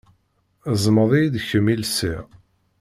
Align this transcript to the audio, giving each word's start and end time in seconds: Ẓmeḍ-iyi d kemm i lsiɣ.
Ẓmeḍ-iyi 0.83 1.31
d 1.33 1.35
kemm 1.47 1.67
i 1.73 1.75
lsiɣ. 1.83 2.23